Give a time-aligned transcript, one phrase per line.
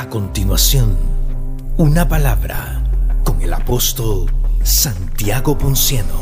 [0.00, 0.96] A continuación,
[1.76, 2.82] una palabra
[3.22, 4.32] con el apóstol
[4.64, 6.14] Santiago Ponciano.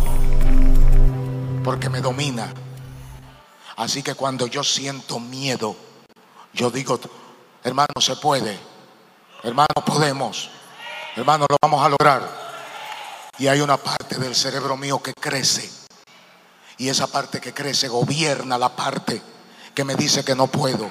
[1.63, 2.53] Porque me domina.
[3.77, 5.77] Así que cuando yo siento miedo,
[6.53, 6.99] yo digo,
[7.63, 8.59] hermano, se puede.
[9.45, 10.51] Hermano, podemos.
[11.15, 12.29] Hermano, lo vamos a lograr.
[13.39, 15.71] Y hay una parte del cerebro mío que crece.
[16.79, 19.23] Y esa parte que crece gobierna la parte
[19.73, 20.91] que me dice que no puedo.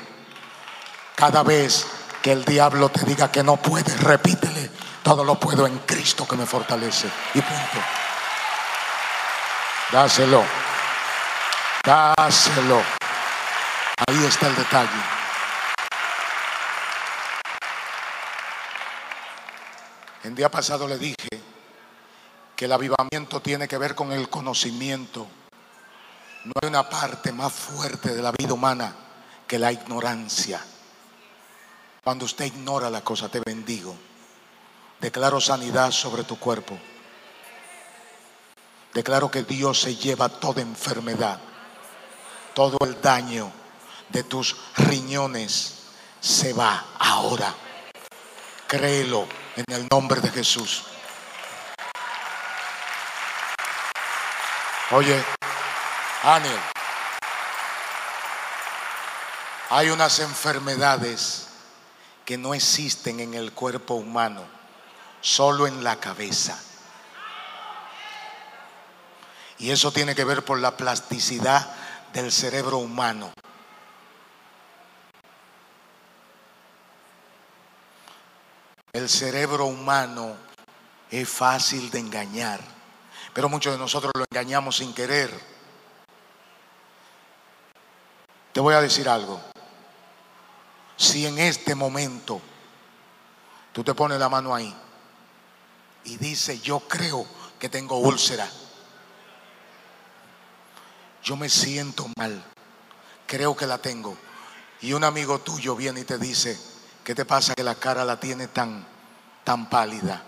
[1.17, 1.85] Cada vez
[2.21, 4.69] que el diablo te diga que no puedes, repítele,
[5.03, 7.07] todo lo puedo en Cristo que me fortalece.
[7.33, 7.79] Y punto.
[9.91, 10.43] Dáselo.
[11.83, 12.81] Dáselo.
[14.07, 15.17] Ahí está el detalle.
[20.23, 21.15] El día pasado le dije
[22.55, 25.25] que el avivamiento tiene que ver con el conocimiento.
[26.43, 28.93] No hay una parte más fuerte de la vida humana
[29.47, 30.61] que la ignorancia.
[32.07, 33.93] Cuando usted ignora la cosa, te bendigo.
[35.01, 36.79] Declaro sanidad sobre tu cuerpo.
[38.93, 41.37] Declaro que Dios se lleva toda enfermedad,
[42.53, 43.51] todo el daño
[44.07, 45.79] de tus riñones
[46.21, 47.53] se va ahora.
[48.67, 50.83] Créelo en el nombre de Jesús.
[54.91, 55.21] Oye,
[56.23, 56.59] Aniel,
[59.71, 61.46] hay unas enfermedades
[62.27, 64.43] que no existen en el cuerpo humano,
[65.21, 66.61] solo en la cabeza.
[69.59, 71.73] Y eso tiene que ver por la plasticidad
[72.11, 73.31] del cerebro humano.
[78.91, 80.35] El cerebro humano
[81.09, 82.59] es fácil de engañar,
[83.33, 85.31] pero muchos de nosotros lo engañamos sin querer.
[88.51, 89.41] Te voy a decir algo.
[90.97, 92.41] Si en este momento
[93.71, 94.75] tú te pones la mano ahí
[96.05, 97.25] y dices, yo creo
[97.59, 98.49] que tengo úlcera,
[101.23, 102.43] yo me siento mal,
[103.27, 104.17] creo que la tengo,
[104.81, 106.59] y un amigo tuyo viene y te dice,
[107.03, 108.85] ¿qué te pasa que la cara la tiene tan,
[109.43, 110.23] tan pálida?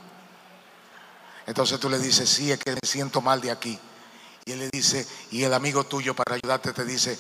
[1.48, 3.80] Entonces tú le dices, sí, es que me siento mal de aquí.
[4.46, 7.18] Y él le dice, y el amigo tuyo para ayudarte te dice,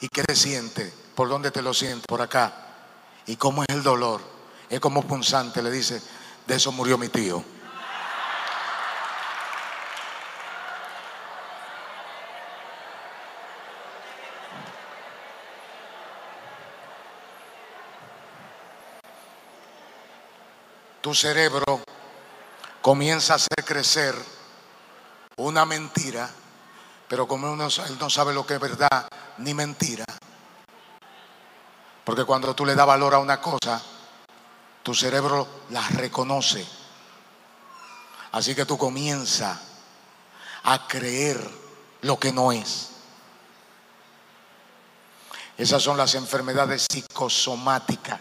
[0.00, 0.92] ¿y qué te siente?
[1.14, 2.06] ¿Por dónde te lo sientes?
[2.06, 2.52] Por acá.
[3.26, 4.20] ¿Y cómo es el dolor?
[4.68, 6.02] Es como punzante, le dice,
[6.46, 7.44] de eso murió mi tío.
[21.00, 21.82] Tu cerebro
[22.80, 24.14] comienza a hacer crecer
[25.36, 26.30] una mentira,
[27.08, 30.06] pero como uno, él no sabe lo que es verdad ni mentira,
[32.04, 33.82] porque cuando tú le das valor a una cosa,
[34.82, 36.66] tu cerebro la reconoce.
[38.32, 39.58] Así que tú comienzas
[40.64, 41.40] a creer
[42.02, 42.90] lo que no es.
[45.56, 48.20] Esas son las enfermedades psicosomáticas.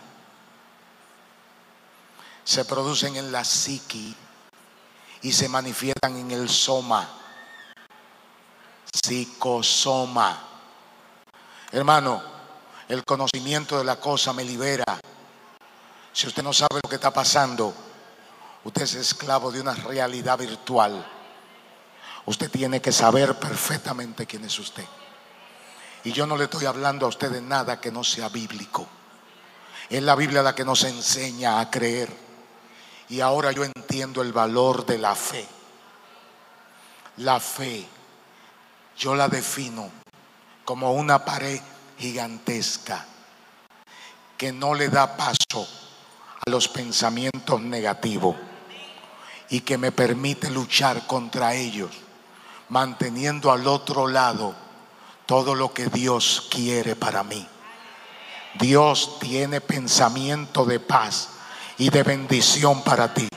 [2.43, 4.15] Se producen en la psiqui
[5.23, 7.09] y se manifiestan en el soma.
[8.93, 10.39] Psicosoma.
[11.71, 12.32] Hermano,
[12.87, 14.99] el conocimiento de la cosa me libera.
[16.11, 17.73] Si usted no sabe lo que está pasando,
[18.63, 21.05] usted es esclavo de una realidad virtual.
[22.25, 24.85] Usted tiene que saber perfectamente quién es usted.
[26.03, 28.87] Y yo no le estoy hablando a usted de nada que no sea bíblico.
[29.89, 32.09] Es la Biblia la que nos enseña a creer.
[33.09, 35.47] Y ahora yo entiendo el valor de la fe.
[37.17, 37.85] La fe,
[38.97, 39.89] yo la defino
[40.65, 41.61] como una pared
[41.97, 43.05] gigantesca
[44.37, 45.67] que no le da paso
[46.45, 48.35] a los pensamientos negativos
[49.49, 51.91] y que me permite luchar contra ellos,
[52.69, 54.55] manteniendo al otro lado
[55.25, 57.47] todo lo que Dios quiere para mí.
[58.59, 61.29] Dios tiene pensamiento de paz
[61.77, 63.27] y de bendición para ti.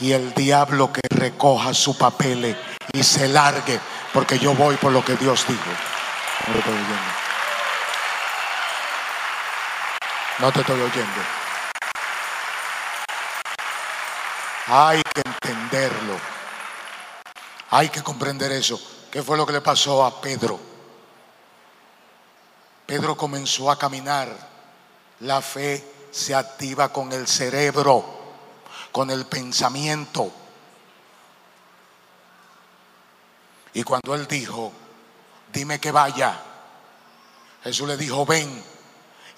[0.00, 2.56] Y el diablo que recoja su papel
[2.92, 3.80] y se largue,
[4.12, 5.70] porque yo voy por lo que Dios dijo.
[10.40, 11.20] No te estoy oyendo.
[14.68, 16.16] Hay que entenderlo.
[17.70, 18.80] Hay que comprender eso.
[19.10, 20.60] ¿Qué fue lo que le pasó a Pedro?
[22.86, 24.28] Pedro comenzó a caminar.
[25.20, 28.04] La fe se activa con el cerebro,
[28.92, 30.30] con el pensamiento.
[33.74, 34.72] Y cuando él dijo,
[35.52, 36.40] dime que vaya,
[37.64, 38.77] Jesús le dijo, ven.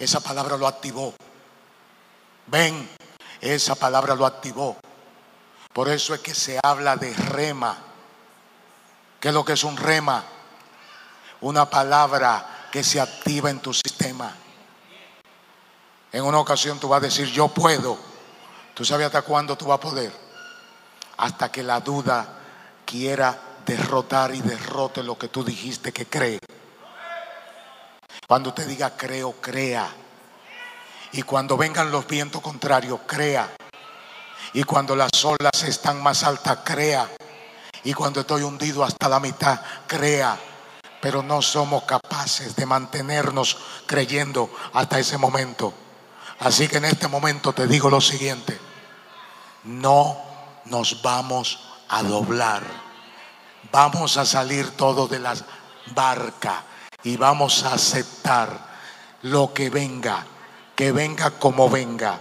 [0.01, 1.13] Esa palabra lo activó.
[2.47, 2.89] Ven,
[3.39, 4.79] esa palabra lo activó.
[5.75, 7.77] Por eso es que se habla de rema.
[9.21, 10.25] ¿Qué es lo que es un rema?
[11.43, 14.35] Una palabra que se activa en tu sistema.
[16.13, 17.99] En una ocasión tú vas a decir, yo puedo.
[18.73, 20.13] ¿Tú sabes hasta cuándo tú vas a poder?
[21.19, 22.39] Hasta que la duda
[22.87, 26.41] quiera derrotar y derrote lo que tú dijiste que cree.
[28.31, 29.93] Cuando te diga creo, crea.
[31.11, 33.53] Y cuando vengan los vientos contrarios, crea.
[34.53, 37.11] Y cuando las olas están más altas, crea.
[37.83, 40.39] Y cuando estoy hundido hasta la mitad, crea.
[41.03, 43.57] Pero no somos capaces de mantenernos
[43.87, 45.75] creyendo hasta ese momento.
[46.39, 48.61] Así que en este momento te digo lo siguiente.
[49.65, 50.17] No
[50.67, 52.63] nos vamos a doblar.
[53.73, 55.35] Vamos a salir todos de la
[55.97, 56.67] barca
[57.05, 58.71] y vamos a aceptar
[59.23, 60.27] lo que venga,
[60.75, 62.21] que venga como venga.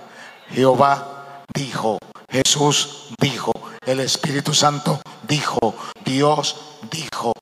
[0.49, 1.97] Jehová dijo,
[2.29, 3.51] Jesús dijo,
[3.85, 7.33] el Espíritu Santo dijo, Dios dijo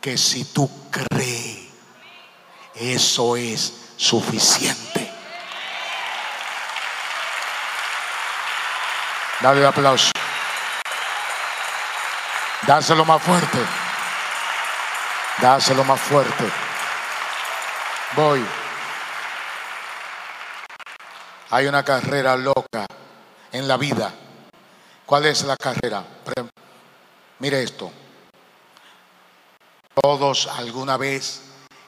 [0.00, 1.68] que si tú crees,
[2.74, 5.10] eso es suficiente.
[9.40, 10.10] Dale el aplauso.
[12.66, 13.83] Dáselo más fuerte.
[15.40, 16.44] Dáselo más fuerte.
[18.16, 18.44] Voy.
[21.50, 22.86] Hay una carrera loca
[23.52, 24.12] en la vida.
[25.06, 26.04] ¿Cuál es la carrera?
[27.38, 27.92] Mire esto.
[30.00, 31.42] Todos alguna vez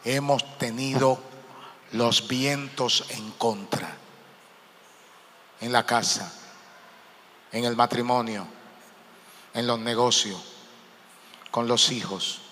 [0.04, 1.18] hemos tenido
[1.92, 3.96] los vientos en contra.
[5.60, 6.30] En la casa
[7.52, 8.46] en el matrimonio,
[9.54, 10.38] en los negocios,
[11.50, 12.42] con los hijos,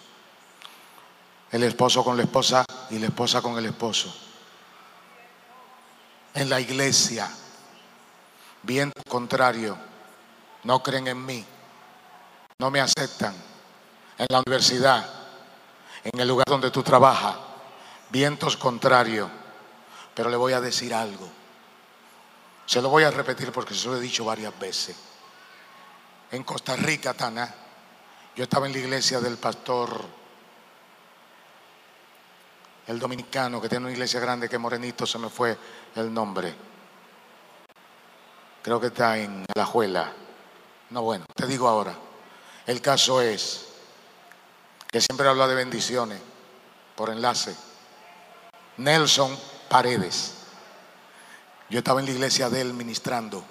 [1.55, 4.13] el esposo con la esposa y la esposa con el esposo,
[6.35, 7.31] en la iglesia,
[8.65, 9.79] bien contrario,
[10.65, 11.45] no creen en mí,
[12.59, 13.37] no me aceptan,
[14.19, 15.09] en la universidad,
[16.03, 17.37] en el lugar donde tú trabajas,
[18.11, 19.31] vientos contrarios,
[20.13, 21.29] pero le voy a decir algo.
[22.67, 24.97] Se lo voy a repetir porque se lo he dicho varias veces.
[26.33, 27.55] En Costa Rica, Tana,
[28.35, 30.24] yo estaba en la iglesia del pastor,
[32.87, 35.57] el dominicano, que tiene una iglesia grande, que morenito, se me fue
[35.97, 36.55] el nombre.
[38.63, 40.13] Creo que está en la Juela.
[40.91, 41.95] No, bueno, te digo ahora.
[42.67, 43.67] El caso es
[44.91, 46.21] que siempre habla de bendiciones
[46.95, 47.55] por enlace.
[48.77, 49.37] Nelson
[49.69, 50.35] Paredes.
[51.69, 53.45] Yo estaba en la iglesia de él ministrando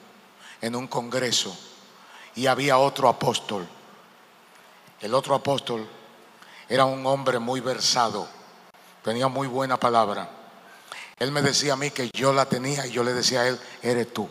[0.62, 1.56] en un congreso
[2.36, 3.68] y había otro apóstol.
[5.02, 5.88] El otro apóstol
[6.70, 8.28] era un hombre muy versado,
[9.04, 10.30] tenía muy buena palabra.
[11.20, 13.60] Él me decía a mí que yo la tenía y yo le decía a él,
[13.82, 14.28] eres tú.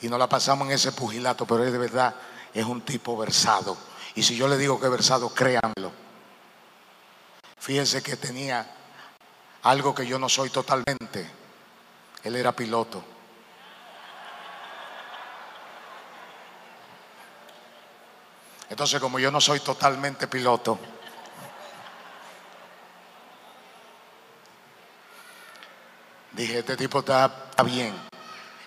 [0.00, 2.14] Y no la pasamos en ese pugilato, pero él de verdad
[2.54, 3.76] es un tipo versado.
[4.14, 5.92] Y si yo le digo que es versado, créanlo.
[7.58, 8.74] Fíjense que tenía
[9.62, 11.28] algo que yo no soy totalmente.
[12.22, 13.04] Él era piloto.
[18.70, 20.78] Entonces, como yo no soy totalmente piloto,
[26.38, 27.92] dije, este tipo está, bien.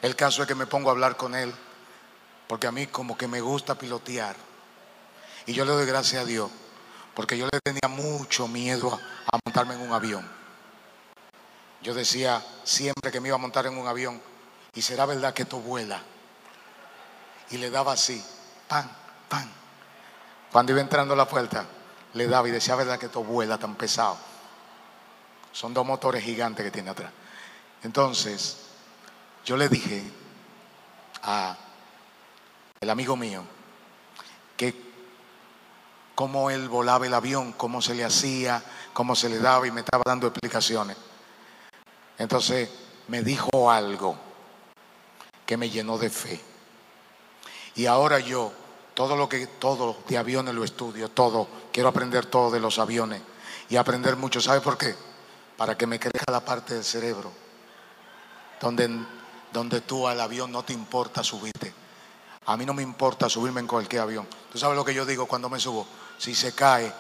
[0.02, 1.54] El caso es que me pongo a hablar con él,
[2.48, 4.36] porque a mí como que me gusta pilotear.
[5.46, 6.52] Y yo le doy gracias a Dios,
[7.16, 9.00] porque yo le tenía mucho miedo
[9.32, 10.28] a montarme en un avión.
[11.82, 14.22] Yo decía siempre que me iba a montar en un avión,
[14.74, 16.02] y será verdad que esto vuela.
[17.52, 18.24] Y le daba así,
[18.68, 18.90] pan,
[19.30, 19.50] pan.
[20.52, 21.66] Cuando iba entrando a la puerta,
[22.14, 24.18] le daba y decía, verdad que esto vuela tan pesado.
[25.54, 27.12] Son dos motores gigantes que tiene atrás.
[27.84, 28.58] Entonces,
[29.46, 30.04] yo le dije
[31.24, 31.58] a
[32.80, 33.44] el amigo mío
[34.58, 34.76] que
[36.16, 39.82] cómo él volaba el avión, cómo se le hacía, cómo se le daba y me
[39.82, 40.98] estaba dando explicaciones.
[42.18, 42.70] Entonces
[43.08, 44.16] me dijo algo
[45.46, 46.40] que me llenó de fe.
[47.76, 48.54] Y ahora yo,
[48.94, 53.22] todo lo que, todo de aviones lo estudio, todo, quiero aprender todo de los aviones
[53.70, 54.42] y aprender mucho.
[54.42, 54.96] ¿Sabe por qué?
[55.58, 57.32] Para que me crezca la parte del cerebro,
[58.62, 58.90] donde,
[59.52, 61.74] donde tú al avión no te importa subirte.
[62.46, 64.28] A mí no me importa subirme en cualquier avión.
[64.52, 65.86] ¿Tú sabes lo que yo digo cuando me subo?
[66.18, 66.92] Si se cae,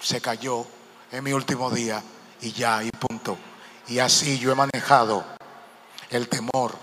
[0.00, 0.64] se cayó,
[1.10, 2.02] es mi último día
[2.40, 3.36] y ya, y punto.
[3.88, 5.24] Y así yo he manejado
[6.10, 6.74] el temor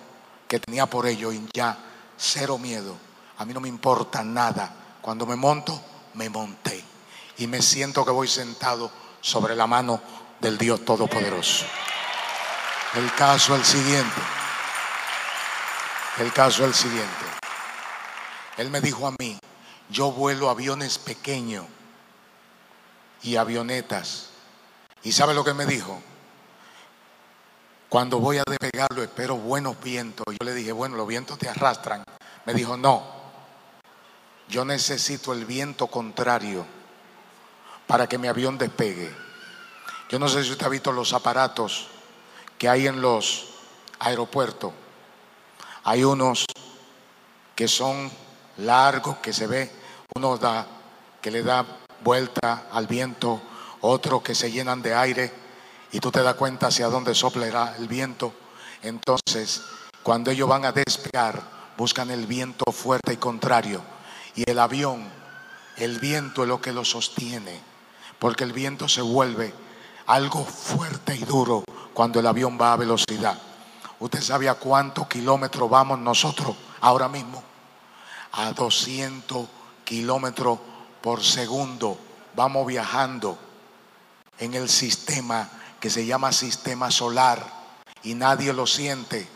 [0.47, 1.77] que tenía por ello y ya
[2.17, 2.95] cero miedo.
[3.37, 4.73] A mí no me importa nada.
[5.01, 5.81] Cuando me monto,
[6.15, 6.83] me monté.
[7.37, 10.01] Y me siento que voy sentado sobre la mano
[10.41, 11.65] del Dios Todopoderoso.
[12.95, 14.21] El caso el siguiente.
[16.17, 17.25] El caso el siguiente.
[18.57, 19.39] Él me dijo a mí,
[19.89, 21.65] yo vuelo aviones pequeños
[23.21, 24.29] y avionetas.
[25.03, 26.01] ¿Y sabe lo que me dijo?
[27.89, 30.25] Cuando voy a despegarlo espero buenos vientos.
[30.27, 32.03] Yo le dije, bueno, los vientos te arrastran.
[32.45, 33.03] Me dijo, no,
[34.47, 36.65] yo necesito el viento contrario
[37.85, 39.15] para que mi avión despegue.
[40.09, 41.87] Yo no sé si usted ha visto los aparatos
[42.59, 43.47] que hay en los
[43.99, 44.73] aeropuertos.
[45.85, 46.45] Hay unos
[47.55, 48.11] que son
[48.57, 49.71] largos, que se ve,
[50.13, 50.67] uno da,
[51.21, 51.65] que le da
[52.03, 53.41] vuelta al viento,
[53.81, 55.33] otros que se llenan de aire
[55.91, 58.33] y tú te das cuenta hacia dónde soplará el viento.
[58.83, 59.63] Entonces,
[60.03, 61.41] cuando ellos van a despegar,
[61.77, 63.81] buscan el viento fuerte y contrario.
[64.35, 65.07] Y el avión,
[65.77, 67.61] el viento es lo que lo sostiene,
[68.19, 69.53] porque el viento se vuelve
[70.09, 71.63] algo fuerte y duro
[71.93, 73.37] cuando el avión va a velocidad.
[73.99, 77.43] ¿Usted sabe a cuántos kilómetros vamos nosotros ahora mismo?
[78.31, 79.47] A 200
[79.83, 80.57] kilómetros
[81.01, 81.95] por segundo.
[82.35, 83.37] Vamos viajando
[84.39, 85.47] en el sistema
[85.79, 87.45] que se llama sistema solar
[88.01, 89.29] y nadie lo siente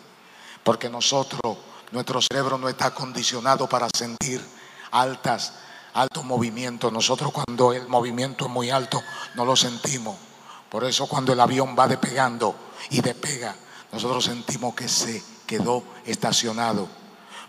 [0.63, 1.55] porque nosotros,
[1.91, 4.43] nuestro cerebro no está condicionado para sentir
[4.89, 5.53] altas,
[5.93, 6.91] altos movimientos.
[6.91, 9.03] Nosotros cuando el movimiento es muy alto
[9.35, 10.32] no lo sentimos.
[10.73, 12.55] Por eso cuando el avión va despegando
[12.89, 13.55] y despega,
[13.91, 16.87] nosotros sentimos que se quedó estacionado.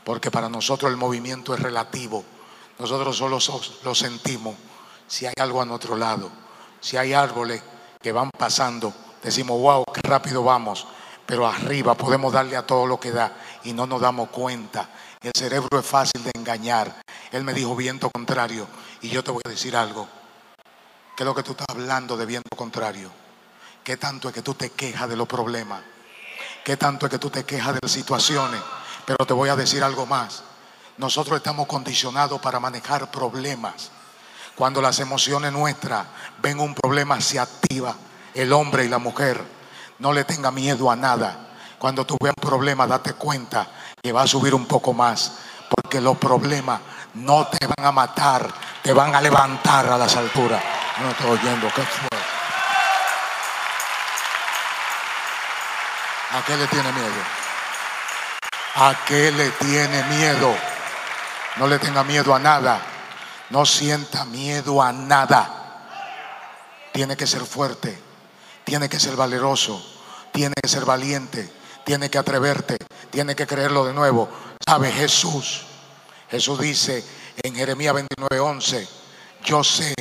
[0.05, 2.23] Porque para nosotros el movimiento es relativo.
[2.79, 3.39] Nosotros solo
[3.83, 4.55] lo sentimos
[5.07, 6.31] si hay algo a nuestro lado,
[6.83, 7.63] si hay árboles
[8.03, 10.87] que van pasando, decimos, wow, qué rápido vamos,
[11.25, 14.91] pero arriba podemos darle a todo lo que da y no nos damos cuenta.
[15.23, 16.95] El cerebro es fácil de engañar.
[17.33, 18.67] Él me dijo viento contrario
[19.01, 20.07] y yo te voy a decir algo.
[21.17, 23.09] ¿Qué es lo que tú estás hablando de viento contrario?
[23.85, 25.81] ¿Qué tanto es que tú te quejas de los problemas?
[26.65, 28.61] ¿Qué tanto es que tú te quejas de las situaciones?
[29.07, 30.43] Pero te voy a decir algo más.
[30.97, 33.91] Nosotros estamos condicionados para manejar problemas.
[34.57, 36.05] Cuando las emociones nuestras
[36.43, 37.95] ven un problema, se activa
[38.35, 39.41] el hombre y la mujer.
[40.01, 41.51] No le tenga miedo a nada.
[41.79, 43.69] Cuando tú veas un problema, date cuenta
[44.03, 45.33] que va a subir un poco más.
[45.69, 46.81] Porque los problemas
[47.15, 48.53] no te van a matar,
[48.83, 50.63] te van a levantar a las alturas.
[51.01, 52.09] No estoy oyendo, ¿qué fue?
[56.31, 57.23] ¿A qué le tiene miedo?
[58.77, 60.55] ¿A qué le tiene miedo?
[61.57, 62.81] No le tenga miedo a nada.
[63.51, 65.51] No sienta miedo a nada.
[66.93, 68.01] Tiene que ser fuerte,
[68.63, 69.85] tiene que ser valeroso,
[70.33, 71.53] tiene que ser valiente,
[71.85, 72.77] tiene que atreverte,
[73.11, 74.29] tiene que creerlo de nuevo.
[74.65, 75.67] ¿Sabe Jesús?
[76.31, 77.05] Jesús dice
[77.43, 78.89] en Jeremías 29:11,
[79.45, 79.93] yo sé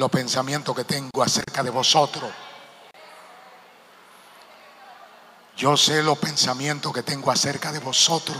[0.00, 2.32] los pensamientos que tengo acerca de vosotros.
[5.58, 8.38] Yo sé los pensamientos que tengo acerca de vosotros.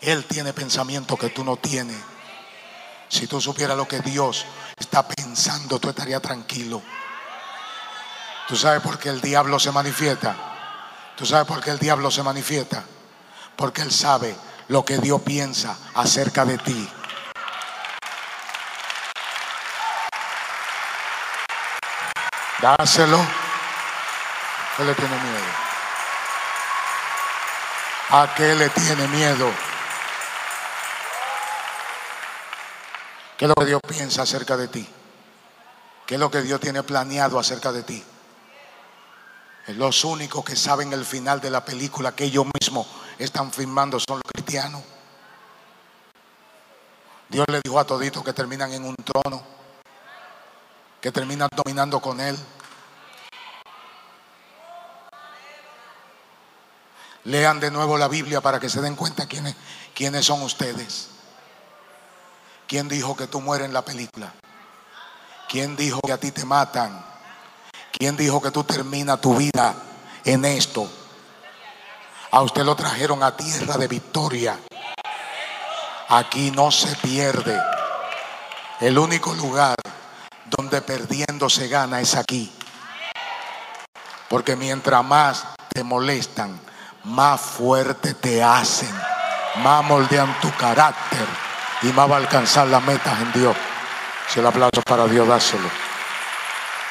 [0.00, 1.96] Él tiene pensamientos que tú no tienes.
[3.08, 4.44] Si tú supieras lo que Dios
[4.76, 6.82] está pensando, tú estarías tranquilo.
[8.48, 10.34] ¿Tú sabes por qué el diablo se manifiesta?
[11.16, 12.82] ¿Tú sabes por qué el diablo se manifiesta?
[13.54, 14.34] Porque él sabe
[14.66, 16.90] lo que Dios piensa acerca de ti.
[22.62, 23.18] Dáselo.
[24.76, 25.44] ¿Qué le tiene miedo?
[28.10, 29.50] ¿A qué le tiene miedo?
[33.36, 34.88] ¿Qué es lo que Dios piensa acerca de ti?
[36.06, 38.04] ¿Qué es lo que Dios tiene planeado acerca de ti?
[39.68, 42.86] Los únicos que saben el final de la película que ellos mismos
[43.18, 44.82] están filmando son los cristianos.
[47.28, 49.42] Dios le dijo a toditos que terminan en un trono,
[51.02, 52.38] que terminan dominando con Él.
[57.24, 59.56] Lean de nuevo la Biblia para que se den cuenta quiénes,
[59.94, 61.08] quiénes son ustedes.
[62.68, 64.32] ¿Quién dijo que tú mueres en la película?
[65.48, 67.04] ¿Quién dijo que a ti te matan?
[67.90, 69.74] ¿Quién dijo que tú terminas tu vida
[70.24, 70.88] en esto?
[72.30, 74.58] A usted lo trajeron a tierra de victoria.
[76.08, 77.60] Aquí no se pierde.
[78.80, 79.74] El único lugar
[80.56, 82.52] donde perdiendo se gana es aquí.
[84.28, 86.58] Porque mientras más te molestan,
[87.04, 88.94] más fuerte te hacen,
[89.56, 91.26] más moldean tu carácter
[91.82, 93.56] y más va a alcanzar las metas en Dios.
[94.28, 95.68] Si el aplauso es para Dios, dáselo.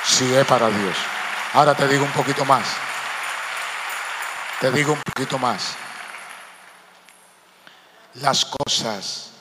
[0.04, 0.96] Si es para Dios.
[1.54, 2.66] Ahora te digo un poquito más.
[4.60, 5.76] Te digo un poquito más.
[8.16, 9.32] Las cosas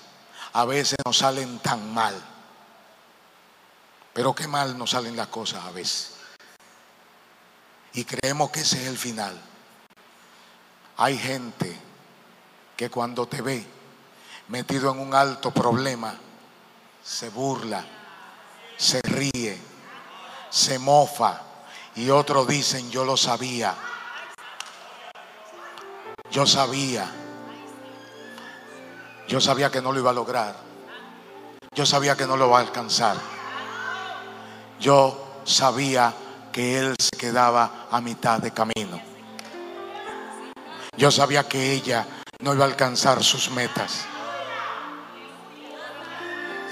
[0.53, 2.15] a veces nos salen tan mal.
[4.13, 6.15] Pero qué mal nos salen las cosas a veces.
[7.93, 9.41] Y creemos que ese es el final.
[10.97, 11.77] Hay gente
[12.77, 13.67] que cuando te ve
[14.49, 16.15] metido en un alto problema,
[17.03, 17.85] se burla,
[18.77, 19.59] se ríe,
[20.51, 21.41] se mofa
[21.95, 23.75] y otros dicen, yo lo sabía,
[26.31, 27.11] yo sabía,
[29.29, 30.57] yo sabía que no lo iba a lograr,
[31.75, 33.17] yo sabía que no lo va a alcanzar,
[34.81, 36.13] yo sabía
[36.53, 39.01] que él se quedaba a mitad de camino.
[40.97, 42.07] Yo sabía que ella
[42.41, 44.07] no iba a alcanzar sus metas.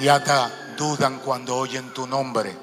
[0.00, 2.57] Y hasta dudan cuando oyen tu nombre.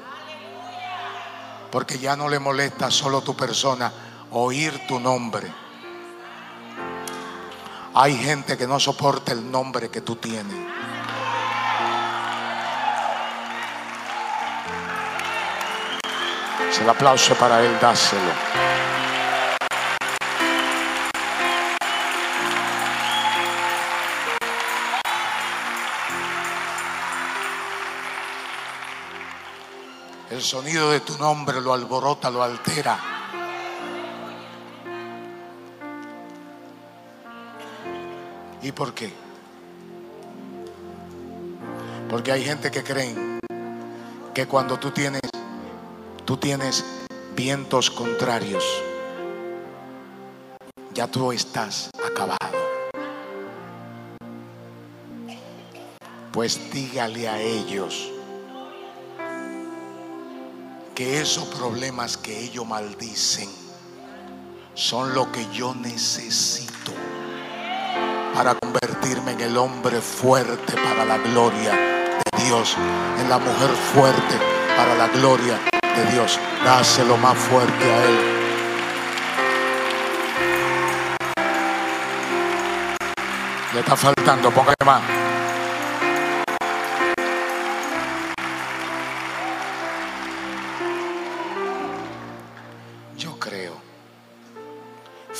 [1.71, 3.91] Porque ya no le molesta solo tu persona
[4.31, 5.51] oír tu nombre.
[7.93, 10.55] Hay gente que no soporta el nombre que tú tienes.
[16.81, 18.21] El aplauso para él, dáselo.
[30.29, 32.99] El sonido de tu nombre lo alborota, lo altera.
[38.61, 39.13] ¿Y por qué?
[42.09, 43.39] Porque hay gente que creen
[44.33, 45.21] que cuando tú tienes
[46.25, 46.83] tú tienes
[47.35, 48.63] vientos contrarios,
[50.91, 52.39] ya tú estás acabado.
[56.31, 58.11] Pues dígale a ellos
[60.95, 63.49] que esos problemas que ellos maldicen
[64.73, 66.91] son lo que yo necesito
[68.33, 72.75] para convertirme en el hombre fuerte para la gloria de Dios,
[73.19, 74.39] en la mujer fuerte
[74.75, 75.74] para la gloria
[76.11, 76.39] Dios.
[76.63, 78.17] Dáselo más fuerte a Él.
[83.73, 85.01] Le está faltando, póngale más.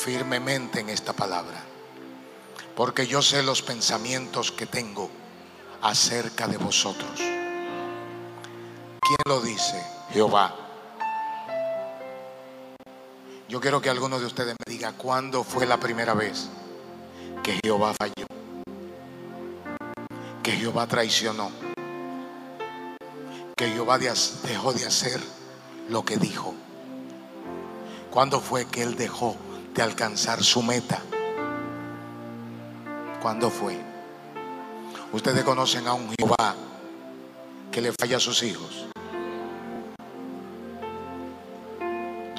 [0.06, 1.63] firmemente en esta palabra,
[2.75, 5.10] porque yo sé los pensamientos que tengo
[5.82, 7.35] acerca de vosotros.
[9.05, 9.81] ¿Quién lo dice?
[10.11, 10.53] Jehová.
[13.47, 16.49] Yo quiero que alguno de ustedes me diga cuándo fue la primera vez
[17.43, 18.25] que Jehová falló,
[20.41, 21.51] que Jehová traicionó,
[23.55, 25.21] que Jehová dejó de hacer
[25.89, 26.55] lo que dijo.
[28.09, 29.37] ¿Cuándo fue que Él dejó
[29.75, 31.01] de alcanzar su meta.
[33.21, 33.77] ¿Cuándo fue?
[35.11, 36.55] Ustedes conocen a un Jehová
[37.71, 38.85] que le falla a sus hijos.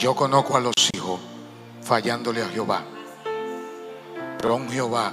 [0.07, 1.19] Yo conozco a los hijos
[1.83, 2.85] fallándole a Jehová.
[4.39, 5.13] Pero un Jehová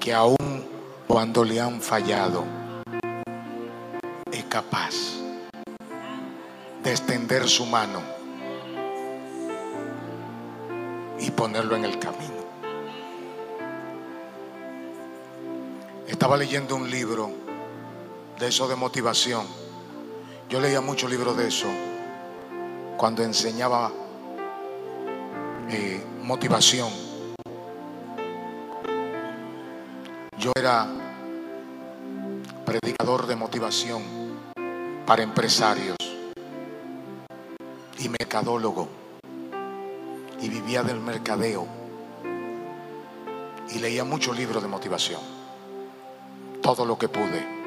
[0.00, 0.66] que aún
[1.06, 2.42] cuando le han fallado
[4.32, 4.94] es capaz
[6.82, 8.00] de extender su mano
[11.20, 12.46] y ponerlo en el camino.
[16.06, 17.30] Estaba leyendo un libro
[18.38, 19.44] de eso de motivación.
[20.48, 21.68] Yo leía muchos libros de eso
[22.98, 23.92] cuando enseñaba
[25.70, 26.90] eh, motivación.
[30.36, 30.86] Yo era
[32.66, 34.02] predicador de motivación
[35.06, 35.96] para empresarios
[38.00, 38.88] y mercadólogo
[40.40, 41.68] y vivía del mercadeo
[43.70, 45.20] y leía muchos libros de motivación,
[46.60, 47.57] todo lo que pude.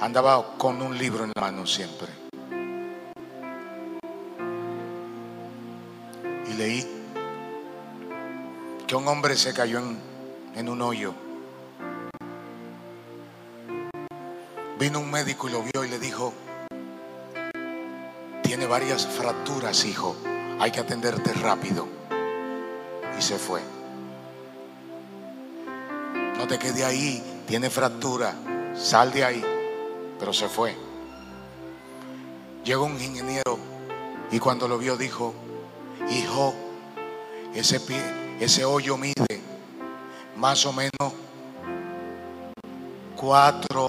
[0.00, 2.08] Andaba con un libro en la mano siempre.
[6.48, 6.86] Y leí
[8.86, 9.98] que un hombre se cayó en,
[10.54, 11.14] en un hoyo.
[14.78, 16.34] Vino un médico y lo vio y le dijo,
[18.42, 20.14] tiene varias fracturas, hijo.
[20.60, 21.88] Hay que atenderte rápido.
[23.18, 23.60] Y se fue.
[26.36, 27.42] No te quede ahí.
[27.46, 28.34] Tiene fractura.
[28.74, 29.55] Sal de ahí.
[30.18, 30.76] Pero se fue.
[32.64, 33.58] Llegó un ingeniero
[34.30, 35.34] y cuando lo vio dijo,
[36.10, 36.54] hijo,
[37.54, 38.00] ese, pie,
[38.40, 39.14] ese hoyo mide
[40.36, 41.12] más o menos
[43.16, 43.88] cuatro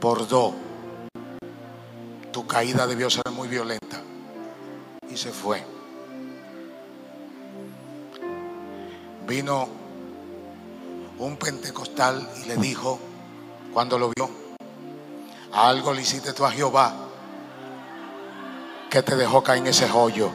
[0.00, 0.54] por dos
[2.34, 4.02] tu caída debió ser muy violenta.
[5.08, 5.64] Y se fue.
[9.24, 9.68] Vino
[11.18, 12.98] un pentecostal y le dijo,
[13.72, 14.28] cuando lo vio,
[15.54, 16.92] algo le hiciste tú a Jehová
[18.90, 20.32] que te dejó caer en ese hoyo.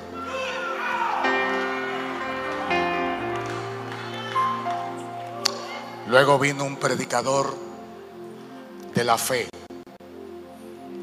[6.07, 7.53] Luego vino un predicador
[8.95, 9.49] de la fe,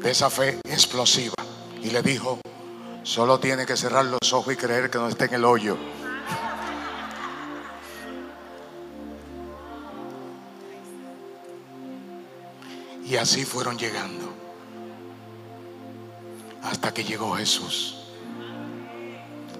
[0.01, 1.35] de esa fe explosiva,
[1.81, 2.39] y le dijo,
[3.03, 5.77] solo tiene que cerrar los ojos y creer que no esté en el hoyo.
[13.07, 14.25] Y así fueron llegando.
[16.61, 17.95] Hasta que llegó Jesús.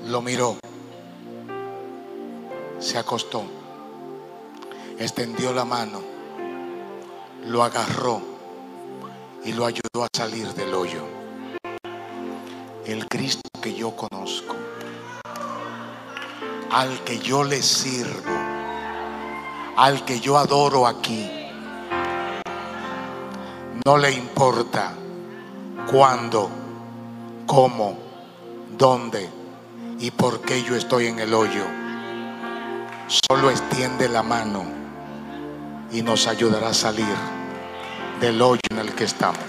[0.05, 0.57] Lo miró.
[2.77, 3.45] Se acostó.
[4.99, 6.01] Extendió la mano.
[7.45, 8.21] Lo agarró.
[9.45, 11.03] Y lo ayudó a salir del hoyo.
[12.85, 14.57] El Cristo que yo conozco.
[16.69, 18.35] Al que yo le sirvo.
[19.77, 21.36] Al que yo adoro aquí
[23.87, 24.91] no le importa
[25.89, 26.49] cuándo,
[27.45, 27.97] cómo,
[28.77, 29.29] dónde
[30.01, 31.63] y por qué yo estoy en el hoyo.
[33.07, 34.65] Solo extiende la mano
[35.93, 37.15] y nos ayudará a salir
[38.19, 39.39] del hoyo en el que estamos.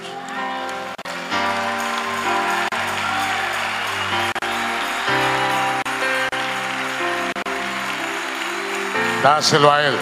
[9.21, 9.95] Dáselo a Él.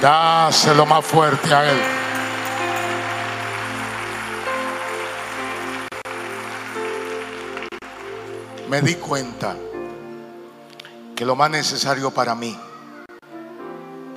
[0.00, 1.78] Dáselo más fuerte a Él.
[8.68, 9.56] Me di cuenta
[11.14, 12.58] que lo más necesario para mí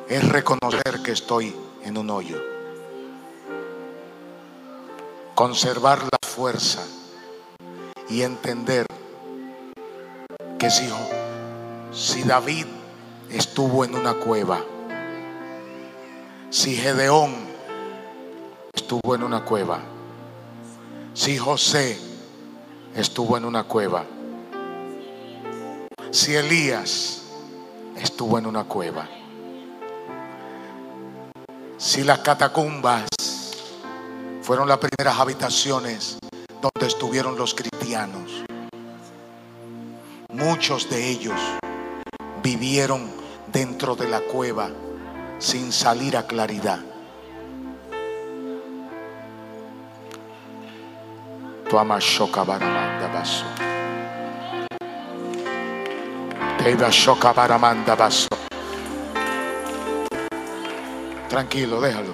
[0.10, 2.42] es reconocer que estoy en un hoyo.
[5.34, 6.82] Conservar la fuerza
[8.10, 8.86] y entender
[10.58, 10.90] que si,
[11.94, 12.66] si David
[13.30, 14.62] estuvo en una cueva,
[16.50, 17.36] si Gedeón
[18.74, 19.82] estuvo en una cueva,
[21.14, 22.00] si José
[22.96, 24.04] estuvo en una cueva,
[26.10, 27.22] si Elías
[27.96, 29.08] estuvo en una cueva,
[31.78, 33.06] si las catacumbas
[34.42, 36.18] fueron las primeras habitaciones
[36.62, 38.44] donde estuvieron los cristianos,
[40.30, 41.40] muchos de ellos
[42.42, 43.08] vivieron
[43.52, 44.72] dentro de la cueva
[45.40, 46.80] sin salir a claridad.
[51.70, 53.46] Tu ama shoka baramanda baso.
[56.58, 58.28] Te iba shoka baramanda baso.
[61.30, 62.14] Tranquilo, déjalo.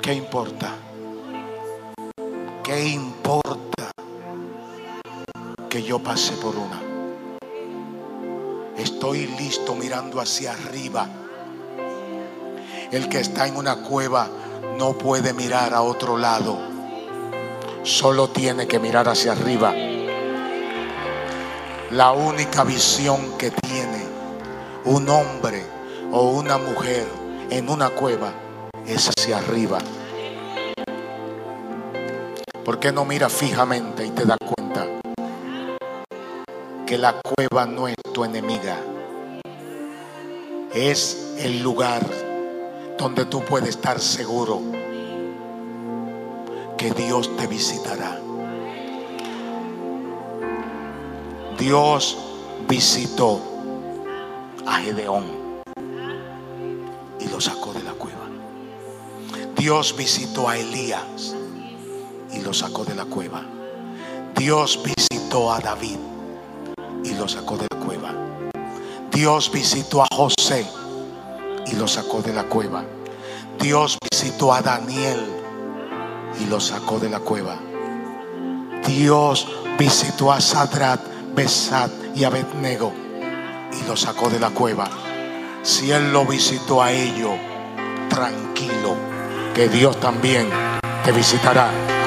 [0.00, 0.74] ¿Qué importa?
[2.64, 3.90] ¿Qué importa
[5.68, 6.87] que yo pase por una?
[8.78, 11.08] Estoy listo mirando hacia arriba.
[12.92, 14.28] El que está en una cueva
[14.78, 16.56] no puede mirar a otro lado.
[17.82, 19.74] Solo tiene que mirar hacia arriba.
[21.90, 24.04] La única visión que tiene
[24.84, 25.64] un hombre
[26.12, 27.04] o una mujer
[27.50, 28.32] en una cueva
[28.86, 29.78] es hacia arriba.
[32.64, 34.57] ¿Por qué no mira fijamente y te da cuenta
[36.88, 38.78] que la cueva no es tu enemiga?
[40.72, 42.00] Es el lugar
[42.96, 44.62] donde tú puedes estar seguro
[46.78, 48.18] que Dios te visitará.
[51.58, 52.16] Dios
[52.66, 53.38] visitó
[54.66, 55.26] a Gedeón
[57.20, 58.24] y lo sacó de la cueva.
[59.58, 61.36] Dios visitó a Elías
[62.32, 63.44] y lo sacó de la cueva.
[64.34, 65.98] Dios visitó a David
[67.08, 68.12] y lo sacó de la cueva.
[69.10, 70.66] Dios visitó a José
[71.66, 72.84] y lo sacó de la cueva.
[73.58, 75.18] Dios visitó a Daniel
[76.40, 77.56] y lo sacó de la cueva.
[78.86, 81.00] Dios visitó a Sadrat,
[81.34, 82.92] Besat y Abednego
[83.72, 84.88] y lo sacó de la cueva.
[85.62, 87.34] Si Él lo visitó a ellos,
[88.08, 88.94] tranquilo,
[89.54, 90.48] que Dios también
[91.04, 91.97] te visitará.